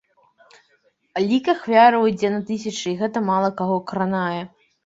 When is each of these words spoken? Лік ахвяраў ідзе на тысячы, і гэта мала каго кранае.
Лік 1.27 1.51
ахвяраў 1.53 2.07
ідзе 2.13 2.33
на 2.39 2.41
тысячы, 2.49 2.85
і 2.93 2.97
гэта 3.03 3.25
мала 3.29 3.49
каго 3.61 3.77
кранае. 3.93 4.43